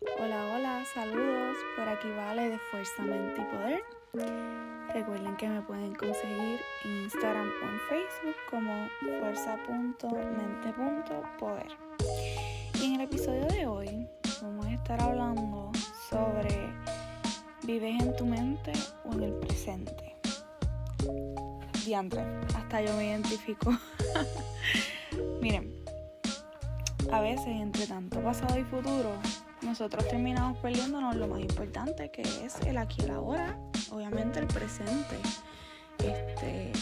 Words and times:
Hola, 0.00 0.54
hola, 0.54 0.84
saludos. 0.94 1.56
Por 1.76 1.88
aquí 1.88 2.06
Vale 2.16 2.50
de 2.50 2.58
Fuerza, 2.70 3.02
Mente 3.02 3.40
y 3.40 3.44
Poder. 3.44 3.82
Recuerden 4.94 5.36
que 5.36 5.48
me 5.48 5.60
pueden 5.62 5.92
conseguir 5.96 6.60
en 6.84 7.02
Instagram 7.02 7.48
o 7.48 7.64
en 7.64 7.80
Facebook 7.88 8.36
como 8.48 8.88
fuerza.mente.poder. 9.00 11.66
Y 12.80 12.84
en 12.84 12.94
el 12.94 13.00
episodio 13.00 13.44
de 13.46 13.66
hoy 13.66 14.06
vamos 14.40 14.66
a 14.66 14.72
estar 14.72 15.02
hablando 15.02 15.72
sobre 16.08 16.72
¿vives 17.64 18.00
en 18.00 18.14
tu 18.14 18.24
mente 18.24 18.70
o 19.04 19.14
en 19.14 19.24
el 19.24 19.32
presente? 19.34 20.14
Diantre, 21.84 22.24
hasta 22.54 22.82
yo 22.82 22.96
me 22.96 23.06
identifico. 23.06 23.76
Miren, 25.40 25.74
a 27.10 27.20
veces 27.20 27.48
entre 27.48 27.88
tanto 27.88 28.22
pasado 28.22 28.56
y 28.56 28.62
futuro, 28.62 29.18
nosotros 29.62 30.06
terminamos 30.08 30.58
perdiéndonos 30.58 31.16
lo 31.16 31.28
más 31.28 31.40
importante 31.40 32.10
que 32.10 32.22
es 32.22 32.60
el 32.66 32.78
aquí 32.78 33.02
y 33.02 33.04
el 33.04 33.10
ahora, 33.12 33.58
obviamente 33.90 34.40
el 34.40 34.46
presente. 34.46 35.16
Este, 35.98 36.72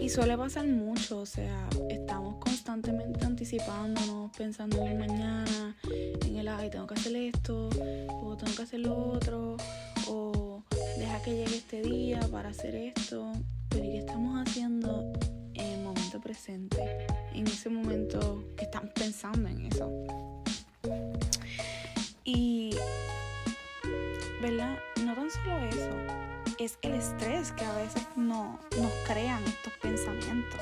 y 0.00 0.08
suele 0.08 0.36
pasar 0.36 0.66
mucho, 0.66 1.18
o 1.18 1.26
sea, 1.26 1.68
estamos 1.88 2.36
constantemente 2.36 3.24
anticipándonos, 3.24 4.30
pensando 4.36 4.78
en 4.82 4.88
el 4.88 4.98
mañana, 4.98 5.76
en 6.24 6.36
el 6.36 6.48
ay, 6.48 6.70
tengo 6.70 6.86
que 6.86 6.94
hacer 6.94 7.16
esto, 7.16 7.68
o 8.22 8.36
tengo 8.36 8.54
que 8.56 8.62
hacer 8.62 8.80
lo 8.80 8.96
otro, 8.96 9.56
o 10.08 10.62
deja 10.96 11.20
que 11.22 11.32
llegue 11.32 11.56
este 11.56 11.82
día 11.82 12.20
para 12.30 12.50
hacer 12.50 12.76
esto. 12.76 13.32
Pero 13.68 13.84
¿y 13.84 13.90
qué 13.90 13.98
estamos 13.98 14.40
haciendo 14.46 15.12
en 15.54 15.66
el 15.66 15.84
momento 15.84 16.20
presente? 16.20 17.06
En 17.34 17.46
ese 17.46 17.68
momento 17.68 18.44
que 18.56 18.64
estamos 18.64 18.90
pensando 18.94 19.48
en 19.48 19.66
eso. 19.66 20.39
Solo 25.30 25.58
eso, 25.58 25.90
es 26.58 26.78
el 26.82 26.94
estrés 26.94 27.52
que 27.52 27.64
a 27.64 27.72
veces 27.74 28.02
no, 28.16 28.58
nos 28.80 28.92
crean 29.06 29.42
estos 29.44 29.72
pensamientos, 29.80 30.60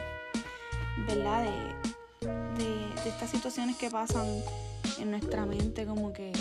¿verdad? 1.06 1.45
De, 1.45 2.27
de, 2.65 3.03
de 3.03 3.09
estas 3.09 3.31
situaciones 3.31 3.77
que 3.77 3.91
pasan 3.91 4.27
en 4.98 5.11
nuestra 5.11 5.47
mente 5.47 5.87
como 5.87 6.12
que 6.12 6.33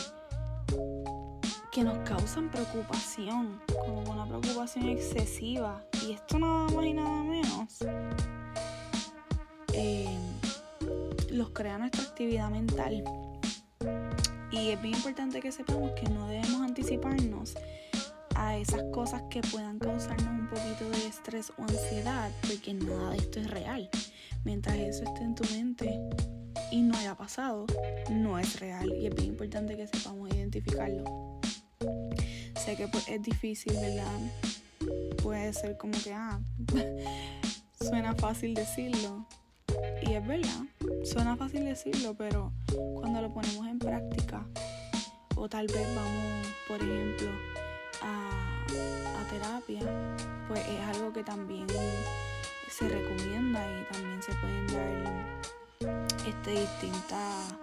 que 1.77 1.83
nos 1.83 1.99
causan 2.09 2.49
preocupación, 2.49 3.61
como 3.85 4.01
una 4.11 4.25
preocupación 4.25 4.89
excesiva. 4.89 5.83
Y 6.03 6.13
esto 6.13 6.39
nada 6.39 6.67
más 6.71 6.85
y 6.85 6.93
nada 6.93 7.21
menos 7.21 7.77
eh, 9.73 10.17
los 11.29 11.49
crea 11.51 11.77
nuestra 11.77 12.01
actividad 12.01 12.49
mental. 12.49 13.03
Y 14.49 14.69
es 14.69 14.81
bien 14.81 14.95
importante 14.95 15.39
que 15.39 15.51
sepamos 15.51 15.91
que 15.91 16.09
no 16.09 16.27
debemos 16.27 16.61
anticiparnos 16.61 17.53
a 18.37 18.57
esas 18.57 18.83
cosas 18.93 19.23
que 19.29 19.41
puedan 19.41 19.79
causarnos 19.79 20.27
un 20.27 20.47
poquito 20.47 20.89
de 20.89 21.07
estrés 21.07 21.51
o 21.57 21.63
ansiedad, 21.63 22.31
porque 22.47 22.73
nada 22.73 23.11
de 23.11 23.17
esto 23.17 23.39
es 23.39 23.49
real. 23.49 23.89
Mientras 24.45 24.77
eso 24.77 25.03
esté 25.03 25.23
en 25.23 25.35
tu 25.35 25.43
mente 25.53 25.99
y 26.71 26.81
no 26.81 26.97
haya 26.97 27.15
pasado, 27.15 27.65
no 28.09 28.39
es 28.39 28.59
real. 28.59 28.93
Y 28.95 29.07
es 29.07 29.15
bien 29.15 29.29
importante 29.29 29.75
que 29.75 29.87
sepamos 29.87 30.29
identificarlo 30.33 31.27
sé 32.67 32.75
que 32.75 32.87
pues, 32.89 33.07
es 33.07 33.21
difícil, 33.21 33.73
¿verdad? 33.73 34.19
Puede 35.23 35.53
ser 35.53 35.77
como 35.77 35.93
que, 36.03 36.13
ah, 36.13 36.39
suena 37.79 38.13
fácil 38.15 38.53
decirlo. 38.53 39.25
Y 40.01 40.13
es 40.13 40.27
verdad, 40.27 40.63
suena 41.03 41.37
fácil 41.37 41.63
decirlo, 41.65 42.13
pero 42.15 42.51
cuando 42.95 43.21
lo 43.21 43.33
ponemos 43.33 43.67
en 43.67 43.79
práctica, 43.79 44.45
o 45.35 45.47
tal 45.47 45.67
vez 45.67 45.87
vamos, 45.95 46.47
por 46.67 46.81
ejemplo, 46.81 47.29
a, 48.01 49.29
terapia, 49.29 49.81
pues 50.47 50.61
es 50.67 50.95
algo 50.95 51.11
que 51.11 51.23
también 51.23 51.67
se 52.69 52.87
recomienda 52.87 53.59
y 53.59 53.93
también 53.93 54.23
se 54.23 54.33
pueden 54.35 54.67
dar 54.67 55.25
este, 56.25 56.51
distintas, 56.51 57.55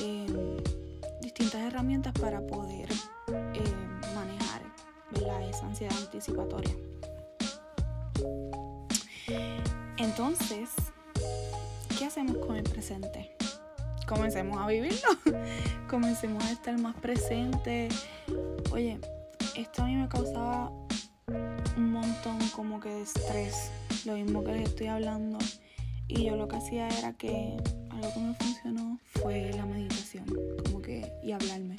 eh, 0.00 0.60
distintas 1.20 1.60
herramientas 1.60 2.12
para 2.18 2.40
poder 2.40 2.88
eh, 3.52 3.84
esa 5.54 5.66
ansiedad 5.66 5.96
anticipatoria. 5.98 6.74
Entonces, 9.96 10.70
¿qué 11.98 12.06
hacemos 12.06 12.44
con 12.44 12.56
el 12.56 12.64
presente? 12.64 13.30
Comencemos 14.06 14.58
a 14.60 14.66
vivirlo, 14.66 15.08
comencemos 15.88 16.44
a 16.44 16.52
estar 16.52 16.76
más 16.78 16.96
presentes. 16.96 17.94
Oye, 18.72 18.98
esto 19.56 19.82
a 19.82 19.86
mí 19.86 19.96
me 19.96 20.08
causaba 20.08 20.70
un 21.76 21.92
montón 21.92 22.38
como 22.54 22.80
que 22.80 22.88
de 22.88 23.02
estrés, 23.02 23.70
lo 24.04 24.14
mismo 24.14 24.42
que 24.42 24.52
les 24.52 24.68
estoy 24.68 24.88
hablando. 24.88 25.38
Y 26.08 26.24
yo 26.24 26.36
lo 26.36 26.48
que 26.48 26.56
hacía 26.56 26.88
era 26.88 27.12
que 27.14 27.56
algo 27.90 28.12
que 28.12 28.20
me 28.20 28.34
funcionó 28.34 28.98
fue 29.20 29.52
la 29.54 29.64
meditación, 29.64 30.26
como 30.64 30.82
que, 30.82 31.10
y 31.22 31.32
hablarme. 31.32 31.76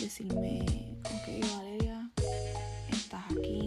Decirme, 0.00 0.64
ok, 1.04 1.56
Valeria, 1.56 2.10
aquí, 3.30 3.66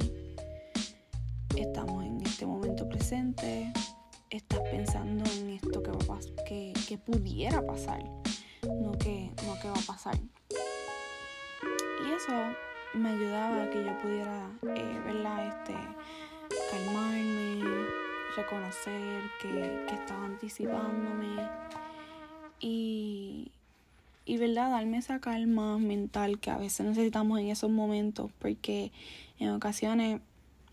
estamos 1.56 2.06
en 2.06 2.22
este 2.22 2.46
momento 2.46 2.88
presente, 2.88 3.72
estás 4.30 4.60
pensando 4.72 5.24
en 5.32 5.50
esto 5.50 5.82
que, 5.82 5.92
va 5.92 6.16
a 6.16 6.44
que, 6.46 6.74
que 6.88 6.98
pudiera 6.98 7.66
pasar, 7.66 8.04
no 8.64 8.92
que, 8.94 9.32
no 9.46 9.60
que 9.60 9.70
va 9.70 9.80
a 9.80 9.88
pasar. 9.88 10.18
Y 12.06 12.12
eso 12.12 12.34
me 12.94 13.10
ayudaba 13.10 13.64
a 13.64 13.70
que 13.70 13.84
yo 13.84 13.98
pudiera, 14.02 14.50
eh, 14.76 15.00
Este, 15.48 15.76
calmarme, 16.72 17.64
reconocer 18.36 19.22
que, 19.42 19.86
que 19.88 19.96
estaba 19.96 20.26
anticipándome 20.26 21.50
y, 22.60 23.52
y 24.26 24.38
verdad, 24.38 24.72
darme 24.72 24.98
esa 24.98 25.20
calma 25.20 25.78
mental 25.78 26.40
que 26.40 26.52
a 26.52 26.58
veces 26.58 26.86
necesitamos 26.86 27.40
en 27.40 27.50
esos 27.50 27.70
momentos, 27.70 28.32
porque 28.40 28.92
en 29.40 29.50
ocasiones, 29.52 30.22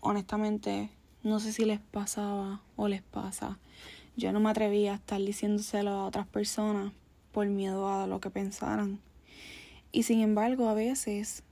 honestamente, 0.01 0.89
no 1.23 1.39
sé 1.39 1.53
si 1.53 1.65
les 1.65 1.79
pasaba 1.79 2.61
o 2.75 2.87
les 2.87 3.01
pasa. 3.01 3.57
Yo 4.15 4.31
no 4.31 4.39
me 4.39 4.49
atrevía 4.49 4.93
a 4.93 4.95
estar 4.95 5.19
diciéndoselo 5.19 5.91
a 5.91 6.05
otras 6.05 6.27
personas 6.27 6.91
por 7.31 7.47
miedo 7.47 7.89
a 7.89 8.07
lo 8.07 8.19
que 8.19 8.29
pensaran. 8.29 8.99
Y 9.91 10.03
sin 10.03 10.21
embargo, 10.21 10.69
a 10.69 10.73
veces, 10.73 11.43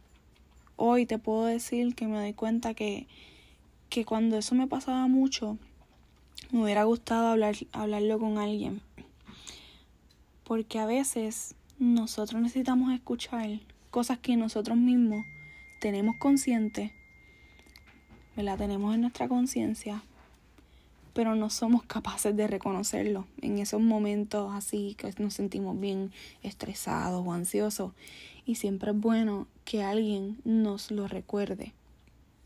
hoy 0.76 1.06
te 1.06 1.18
puedo 1.18 1.46
decir 1.46 1.96
que 1.96 2.08
me 2.08 2.18
doy 2.18 2.34
cuenta 2.34 2.74
que, 2.74 3.08
que 3.90 4.06
cuando 4.06 4.38
eso 4.38 4.56
me 4.56 4.68
pasaba 4.68 5.08
mucho, 5.08 5.58
me 6.52 6.64
hubiera 6.64 6.84
gustado 6.84 7.28
hablar, 7.28 7.56
hablarlo 7.72 8.20
con 8.20 8.38
alguien. 8.38 8.82
Porque 10.44 10.80
a 10.80 10.86
veces 10.86 11.56
nosotros 11.80 12.42
necesitamos 12.42 12.94
escuchar 12.94 13.60
cosas 13.92 14.20
que 14.20 14.38
nosotros 14.38 14.78
mismos 14.78 15.26
tenemos 15.80 16.16
conscientes 16.18 16.92
la 18.44 18.58
tenemos 18.58 18.94
en 18.94 19.02
nuestra 19.02 19.28
conciencia, 19.28 20.04
pero 21.14 21.36
no 21.36 21.50
somos 21.50 21.84
capaces 21.84 22.36
de 22.36 22.48
reconocerlo 22.48 23.26
en 23.42 23.60
esos 23.60 23.82
momentos 23.82 24.54
así 24.54 24.96
que 24.98 25.14
nos 25.20 25.34
sentimos 25.34 25.80
bien 25.80 26.12
estresados 26.44 27.26
o 27.26 27.32
ansiosos. 27.32 27.94
Y 28.46 28.56
siempre 28.56 28.92
es 28.92 29.00
bueno 29.00 29.48
que 29.66 29.84
alguien 29.84 30.40
nos 30.46 30.92
lo 30.92 31.08
recuerde, 31.08 31.74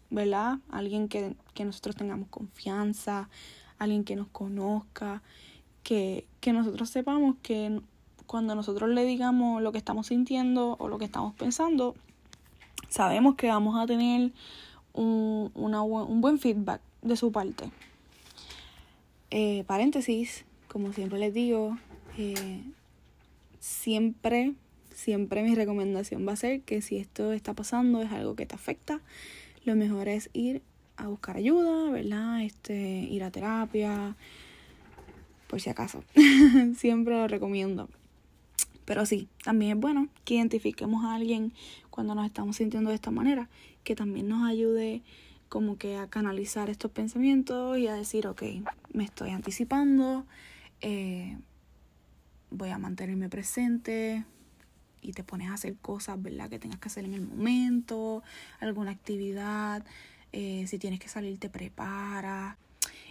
¿verdad? 0.09 0.59
Alguien 0.69 1.07
que, 1.07 1.35
que 1.53 1.65
nosotros 1.65 1.95
tengamos 1.95 2.29
confianza, 2.29 3.29
alguien 3.77 4.03
que 4.03 4.15
nos 4.15 4.27
conozca, 4.29 5.21
que, 5.83 6.25
que 6.39 6.53
nosotros 6.53 6.89
sepamos 6.89 7.35
que 7.43 7.81
cuando 8.25 8.55
nosotros 8.55 8.89
le 8.89 9.05
digamos 9.05 9.61
lo 9.61 9.71
que 9.71 9.77
estamos 9.77 10.07
sintiendo 10.07 10.75
o 10.79 10.87
lo 10.87 10.97
que 10.97 11.05
estamos 11.05 11.33
pensando, 11.35 11.95
sabemos 12.87 13.35
que 13.35 13.47
vamos 13.47 13.77
a 13.77 13.85
tener 13.85 14.31
un, 14.93 15.51
un 15.55 16.21
buen 16.21 16.39
feedback 16.39 16.81
de 17.01 17.15
su 17.15 17.31
parte. 17.31 17.71
Eh, 19.31 19.63
paréntesis, 19.67 20.45
como 20.67 20.91
siempre 20.93 21.19
les 21.19 21.33
digo, 21.33 21.77
eh, 22.17 22.63
siempre, 23.59 24.53
siempre 24.99 25.43
mi 25.43 25.55
recomendación 25.55 26.27
va 26.27 26.33
a 26.33 26.35
ser 26.35 26.61
que 26.61 26.81
si 26.81 26.97
esto 26.97 27.31
está 27.31 27.53
pasando, 27.53 28.01
es 28.01 28.11
algo 28.11 28.35
que 28.35 28.45
te 28.45 28.55
afecta, 28.55 29.01
lo 29.63 29.75
mejor 29.75 30.09
es 30.09 30.29
ir 30.33 30.61
a 30.97 31.07
buscar 31.07 31.37
ayuda, 31.37 31.89
¿verdad? 31.89 32.43
Este, 32.43 32.75
ir 32.75 33.23
a 33.23 33.31
terapia, 33.31 34.17
por 35.47 35.61
si 35.61 35.69
acaso. 35.69 36.03
siempre 36.75 37.15
lo 37.15 37.27
recomiendo. 37.27 37.89
Pero 38.83 39.05
sí, 39.05 39.29
también 39.43 39.77
es 39.77 39.81
bueno 39.81 40.09
que 40.25 40.35
identifiquemos 40.35 41.05
a 41.05 41.15
alguien 41.15 41.53
cuando 41.89 42.13
nos 42.13 42.25
estamos 42.25 42.57
sintiendo 42.57 42.89
de 42.89 42.95
esta 42.95 43.11
manera 43.11 43.47
que 43.83 43.95
también 43.95 44.27
nos 44.27 44.49
ayude 44.49 45.01
como 45.47 45.77
que 45.77 45.95
a 45.95 46.07
canalizar 46.07 46.69
estos 46.69 46.91
pensamientos 46.91 47.77
y 47.77 47.87
a 47.87 47.93
decir, 47.93 48.27
ok, 48.27 48.43
me 48.91 49.03
estoy 49.05 49.29
anticipando, 49.29 50.25
eh, 50.81 51.37
voy 52.51 52.69
a 52.69 52.77
mantenerme 52.77 53.29
presente, 53.29 54.25
y 55.01 55.13
te 55.13 55.23
pones 55.23 55.49
a 55.49 55.53
hacer 55.53 55.75
cosas, 55.77 56.21
¿verdad? 56.21 56.49
Que 56.49 56.59
tengas 56.59 56.79
que 56.79 56.87
hacer 56.87 57.05
en 57.05 57.13
el 57.13 57.21
momento, 57.21 58.23
alguna 58.59 58.91
actividad, 58.91 59.83
eh, 60.31 60.65
si 60.67 60.79
tienes 60.79 60.99
que 60.99 61.07
salir 61.07 61.39
te 61.39 61.49
preparas. 61.49 62.57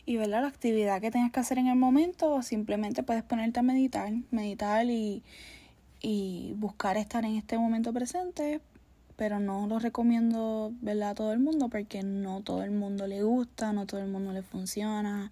Y, 0.06 0.16
¿verdad? 0.16 0.42
La 0.42 0.48
actividad 0.48 1.00
que 1.00 1.10
tengas 1.10 1.32
que 1.32 1.40
hacer 1.40 1.58
en 1.58 1.68
el 1.68 1.76
momento, 1.76 2.42
simplemente 2.42 3.02
puedes 3.02 3.22
ponerte 3.22 3.60
a 3.60 3.62
meditar, 3.62 4.10
meditar 4.30 4.86
y, 4.86 5.22
y 6.00 6.54
buscar 6.56 6.96
estar 6.96 7.24
en 7.24 7.36
este 7.36 7.58
momento 7.58 7.92
presente, 7.92 8.60
pero 9.16 9.40
no 9.40 9.66
lo 9.66 9.78
recomiendo, 9.78 10.72
¿verdad? 10.80 11.10
A 11.10 11.14
todo 11.14 11.32
el 11.32 11.40
mundo 11.40 11.68
porque 11.68 12.02
no 12.02 12.42
todo 12.42 12.62
el 12.62 12.70
mundo 12.70 13.06
le 13.06 13.22
gusta, 13.22 13.72
no 13.72 13.84
todo 13.86 14.00
el 14.00 14.08
mundo 14.08 14.32
le 14.32 14.42
funciona 14.42 15.30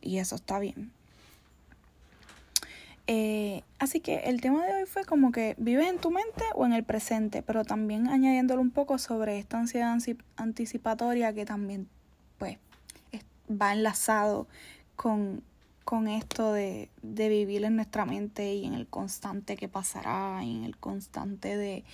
y 0.00 0.18
eso 0.18 0.34
está 0.34 0.58
bien. 0.58 0.92
Eh, 3.10 3.62
así 3.78 4.00
que 4.00 4.16
el 4.24 4.42
tema 4.42 4.66
de 4.66 4.74
hoy 4.74 4.84
fue 4.84 5.04
como 5.04 5.32
que 5.32 5.54
vives 5.56 5.88
en 5.88 5.96
tu 5.96 6.10
mente 6.10 6.44
o 6.54 6.66
en 6.66 6.74
el 6.74 6.84
presente, 6.84 7.42
pero 7.42 7.64
también 7.64 8.06
añadiéndole 8.06 8.60
un 8.60 8.70
poco 8.70 8.98
sobre 8.98 9.38
esta 9.38 9.58
ansiedad 9.58 9.96
anticipatoria 10.36 11.32
que 11.32 11.46
también 11.46 11.88
pues 12.36 12.58
va 13.50 13.72
enlazado 13.72 14.46
con, 14.94 15.42
con 15.84 16.06
esto 16.06 16.52
de, 16.52 16.90
de 17.00 17.30
vivir 17.30 17.64
en 17.64 17.76
nuestra 17.76 18.04
mente 18.04 18.54
y 18.54 18.66
en 18.66 18.74
el 18.74 18.86
constante 18.86 19.56
que 19.56 19.68
pasará, 19.68 20.44
y 20.44 20.54
en 20.54 20.64
el 20.64 20.76
constante 20.76 21.56
de, 21.56 21.84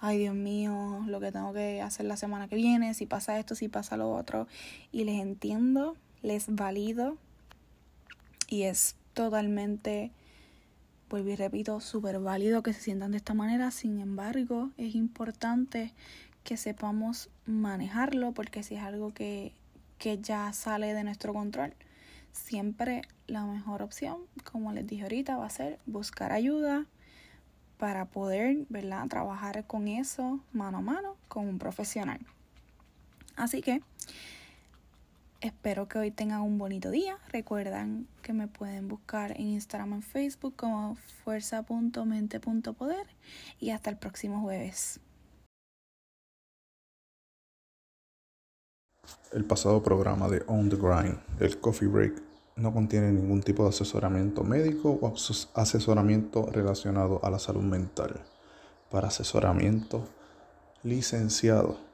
ay 0.00 0.18
Dios 0.18 0.36
mío, 0.36 1.02
lo 1.08 1.18
que 1.18 1.32
tengo 1.32 1.52
que 1.52 1.82
hacer 1.82 2.06
la 2.06 2.16
semana 2.16 2.46
que 2.46 2.54
viene, 2.54 2.94
si 2.94 3.06
pasa 3.06 3.36
esto, 3.40 3.56
si 3.56 3.66
pasa 3.66 3.96
lo 3.96 4.12
otro. 4.12 4.46
Y 4.92 5.02
les 5.02 5.20
entiendo, 5.20 5.96
les 6.22 6.54
valido 6.54 7.16
y 8.48 8.62
es 8.62 8.94
totalmente 9.12 10.12
vuelvo 11.12 11.28
y 11.28 11.36
repito, 11.36 11.78
súper 11.80 12.18
válido 12.20 12.62
que 12.62 12.72
se 12.72 12.80
sientan 12.80 13.10
de 13.10 13.18
esta 13.18 13.34
manera. 13.34 13.70
Sin 13.70 14.00
embargo, 14.00 14.70
es 14.78 14.94
importante 14.94 15.92
que 16.42 16.56
sepamos 16.56 17.28
manejarlo 17.44 18.32
porque 18.32 18.62
si 18.62 18.76
es 18.76 18.82
algo 18.82 19.12
que, 19.12 19.52
que 19.98 20.18
ya 20.18 20.50
sale 20.54 20.94
de 20.94 21.04
nuestro 21.04 21.34
control, 21.34 21.74
siempre 22.32 23.02
la 23.26 23.44
mejor 23.44 23.82
opción, 23.82 24.22
como 24.50 24.72
les 24.72 24.86
dije 24.86 25.02
ahorita, 25.02 25.36
va 25.36 25.44
a 25.44 25.50
ser 25.50 25.78
buscar 25.84 26.32
ayuda 26.32 26.86
para 27.76 28.06
poder 28.06 28.64
¿verdad? 28.70 29.06
trabajar 29.08 29.66
con 29.66 29.88
eso 29.88 30.40
mano 30.54 30.78
a 30.78 30.80
mano 30.80 31.16
con 31.28 31.46
un 31.46 31.58
profesional. 31.58 32.20
Así 33.36 33.60
que 33.60 33.82
Espero 35.42 35.88
que 35.88 35.98
hoy 35.98 36.12
tengan 36.12 36.42
un 36.42 36.56
bonito 36.56 36.92
día. 36.92 37.18
Recuerdan 37.32 38.06
que 38.22 38.32
me 38.32 38.46
pueden 38.46 38.86
buscar 38.86 39.32
en 39.32 39.48
Instagram 39.48 39.94
en 39.94 40.02
Facebook 40.02 40.54
como 40.54 40.94
fuerza.mente.poder 41.24 43.08
y 43.58 43.70
hasta 43.70 43.90
el 43.90 43.96
próximo 43.96 44.40
jueves. 44.40 45.00
El 49.32 49.44
pasado 49.44 49.82
programa 49.82 50.28
de 50.28 50.44
On 50.46 50.70
the 50.70 50.76
Grind, 50.76 51.18
el 51.40 51.58
Coffee 51.58 51.88
Break, 51.88 52.22
no 52.54 52.72
contiene 52.72 53.10
ningún 53.10 53.42
tipo 53.42 53.64
de 53.64 53.70
asesoramiento 53.70 54.44
médico 54.44 54.90
o 54.90 55.12
asesoramiento 55.54 56.46
relacionado 56.52 57.18
a 57.24 57.30
la 57.30 57.40
salud 57.40 57.62
mental. 57.62 58.20
Para 58.92 59.08
asesoramiento 59.08 60.06
licenciado 60.84 61.91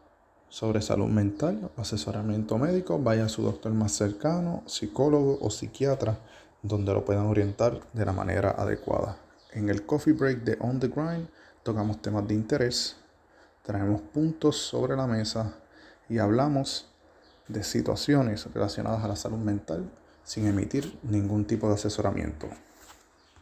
sobre 0.48 0.80
salud 0.80 1.08
mental 1.08 1.70
asesoramiento 1.76 2.58
médico, 2.58 2.98
vaya 2.98 3.26
a 3.26 3.28
su 3.28 3.42
doctor 3.42 3.72
más 3.72 3.92
cercano, 3.92 4.62
psicólogo 4.66 5.38
o 5.40 5.50
psiquiatra, 5.50 6.18
donde 6.62 6.92
lo 6.92 7.04
puedan 7.04 7.26
orientar 7.26 7.80
de 7.92 8.04
la 8.04 8.12
manera 8.12 8.50
adecuada. 8.50 9.16
En 9.52 9.68
el 9.68 9.84
coffee 9.84 10.12
break 10.12 10.44
de 10.44 10.56
On 10.60 10.80
the 10.80 10.88
Grind 10.88 11.28
tocamos 11.62 12.00
temas 12.02 12.26
de 12.26 12.34
interés, 12.34 12.96
traemos 13.62 14.00
puntos 14.00 14.56
sobre 14.56 14.96
la 14.96 15.06
mesa 15.06 15.54
y 16.08 16.18
hablamos 16.18 16.86
de 17.48 17.62
situaciones 17.62 18.46
relacionadas 18.52 19.04
a 19.04 19.08
la 19.08 19.16
salud 19.16 19.38
mental 19.38 19.90
sin 20.24 20.46
emitir 20.46 20.98
ningún 21.02 21.46
tipo 21.46 21.68
de 21.68 21.74
asesoramiento. 21.74 22.48